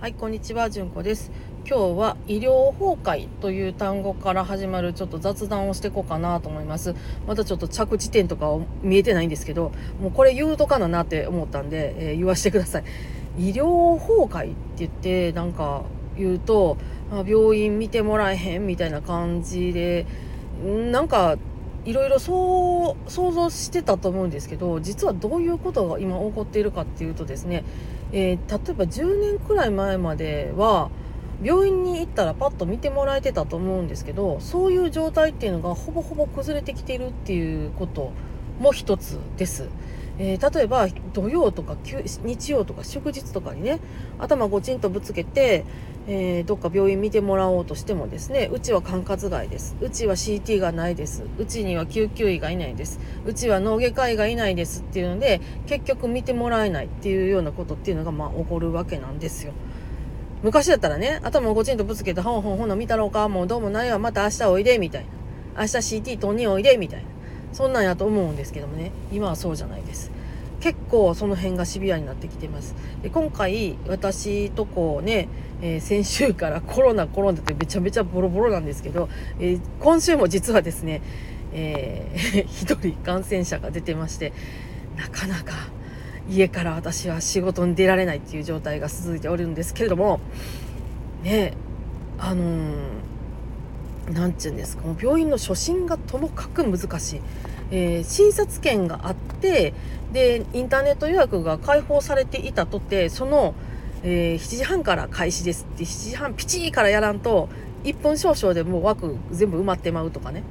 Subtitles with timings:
[0.00, 1.32] はい、こんにちは、じゅんこです。
[1.68, 6.94] 今日は医療崩壊という単語から始まるちょっと雑談をしていこうかなと思います。
[7.26, 8.46] まだちょっと着地点とか
[8.80, 12.84] 見えてないんですけど、もうこれ言うとかななって思ったんで、えー、言わせてください。
[13.38, 15.82] 医療崩壊って言って、なんか
[16.16, 16.76] 言うと、
[17.10, 20.06] あ病院見てもらえへんみたいな感じで、
[20.92, 21.38] なんか
[21.84, 27.64] いろいろそう想像してたと思うんですけど実はどういうことが今起こっているかっていうとですね
[28.12, 30.90] えー、例えば10年くらい前までは
[31.42, 38.12] 病院に行ったらパッと見てもらえてたと思うんですけどそういう状態っていうのがほぼほぼ崩れてきているっていうこと
[38.58, 39.68] も一つです。
[40.20, 43.78] えー、例えば土曜とか日曜とか祝日とかにね
[44.18, 45.64] 頭ごちんとぶつけて、
[46.10, 49.76] えー、どっか病院見てもらおうとしてもですねうちは管轄外です。
[49.82, 51.22] うちは CT がないです。
[51.38, 52.98] うちには救急医がいないです。
[53.26, 54.80] うちは脳外科医がいないです。
[54.80, 59.52] っていうので結局見てもらえないっていうようなことっていうのがまあ起こるわけなんですよ。
[60.42, 63.28] 昔だったらね頭をごちんとぶつけて「ほんほんほんの見たろうか？
[63.28, 63.98] もうどうもないわ。
[63.98, 65.08] また明日おいで」みたいな
[65.60, 67.06] 「明日 CT 取んにおいで」みたいな。
[67.52, 68.92] そんなんやと思うんですけどもね。
[69.12, 70.10] 今はそうじゃないです。
[70.68, 75.26] 結構その辺がシビアになってきてますで今回私とこね、
[75.62, 79.08] えー、先週から コロナコロナってめちゃめちゃボロボロなんですけど、
[79.38, 81.00] えー、今週も実はですね、
[81.54, 84.34] えー、 1人感染者が出てまして
[84.98, 85.54] なかなか
[86.28, 90.20] 家から私は仕事に出られないっていう状態が続いておるんですけれども
[91.22, 91.54] ね
[92.18, 92.42] あの
[94.10, 97.20] 何、て言うんですかもう病院の初診がともかく難しい。
[97.70, 99.74] えー、診察券があって
[100.12, 103.54] でインターネット予約が開放されていたとてその、
[104.02, 107.48] えー、7時半から開始ですって7時半ピチーからやらんと
[107.84, 110.42] 1分少々でもう枠全部埋まってまうとかね。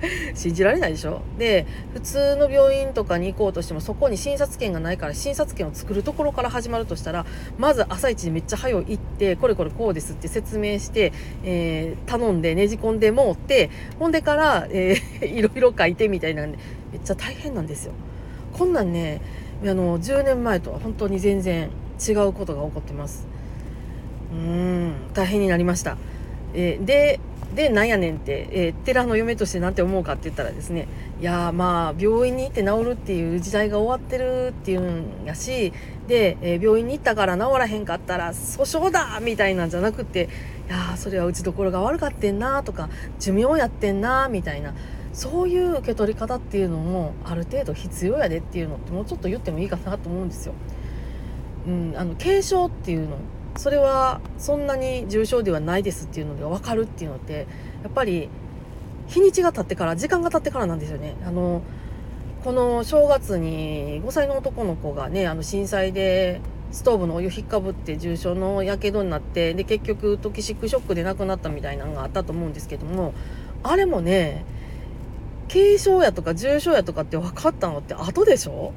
[0.34, 1.22] 信じられないでしょ？
[1.38, 7.26] で普通の病院とかに行こうとしてもそこに診察券がないから診察券を作るところから始まるとしたら
[7.58, 11.12] まず朝一にめっちゃ早い行ってこれこれこうですって説明して、
[11.44, 16.58] えー、頼んでねじ込んでもうってほんでから、えー、 いろいろ書いてみたいなんで
[16.92, 17.92] めっちゃ大変なんですよ。
[18.52, 19.20] こんなんね
[19.62, 21.70] あの10年前とは本当に全然
[22.06, 23.26] 違うことが起こってます。
[24.32, 25.96] うん大変になりました。
[26.54, 27.20] えー、で
[27.54, 30.88] でなんやねんって、えー、寺の嫁として何て思うかって言ったらですね
[31.20, 35.72] いやまあ病院に行って治るっていう時代が終わってるっていうんやし
[36.06, 40.28] で、えー、病院に行ったから治らへんかったら訴訟だみたいなんじゃなくて
[40.68, 44.74] いやそれは打ちどころが悪かってんなとか寿命やってんなみたいな
[45.12, 50.52] そういう受け取り方っていうのもある程度必要やでっていうのってもうちょっと言ってもいいかなと思うんですよ。
[51.66, 53.16] うん、あの軽症っていうの
[53.56, 57.46] それはそんなに重症ではないですっていうので分かるっていうのって
[57.82, 58.28] やっぱり
[59.06, 61.16] 日にちが経ってから時間が経ってからなんですよね。
[61.26, 61.62] あの
[62.44, 66.40] この正月に5歳の男の子がねあの震災で
[66.70, 73.14] ストーブのお湯引っかぶって重症のやけどになってで結局トキシックショックで亡くなったみたいなのがあったと思うんですけども
[73.62, 74.44] あれもね
[75.48, 78.72] 軽症やとか重症やとかって分かったのって後でしょ？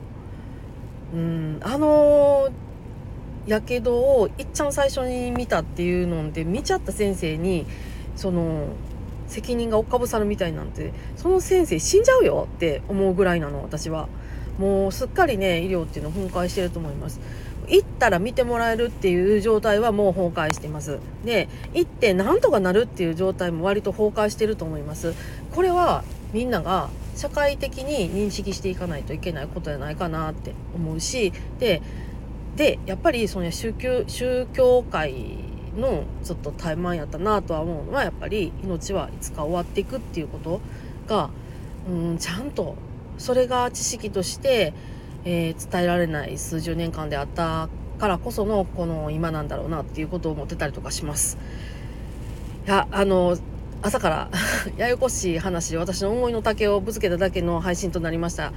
[1.14, 2.50] うんあの
[3.50, 7.66] やけどをいっちゃん最初に見たっていうので見ちゃった先生に
[8.16, 8.68] その
[9.28, 14.08] 責任がおっかぶさるみたいなんてその先生死んじゃうよって思うぐらいなの私は。
[14.60, 17.22] もうすっかりね医療っていうの崩壊してると思います。
[17.70, 21.00] 行ったら見てもらえるっていう状態はもう崩壊してます。
[21.24, 25.14] で行ってなんとかなるっていう状態も割と崩壊してると思います。
[25.56, 31.82] これはみんなが社会的に認識していかないといけないことじゃないかなって思うしで
[32.56, 35.14] でやっぱりその宗教宗教界
[35.78, 40.62] のちょっと怠慢やったなとは思うのはやっぱり命はいつか終わっていくっていうこと
[41.08, 41.30] が
[41.90, 42.76] うんちゃんと
[43.18, 44.74] それが知識として、
[45.26, 51.38] えー、伝えられない数十年間であったからこそのこの今なんだろうなっていうことを思ってたりとかします。
[52.66, 53.38] いやあの
[53.82, 54.30] 朝から
[54.78, 58.54] ややこしい話で私の思いの丈をぶつけただけの配信となりました。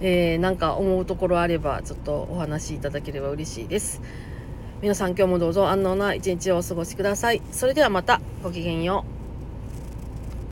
[0.00, 4.00] えー、なんか思うところあればちょっとお話しいただければ嬉しいです。
[4.82, 7.40] 皆さん今日もどうぞ安納な一日をお過ごしください。
[7.52, 9.13] それではまたごきげんよう。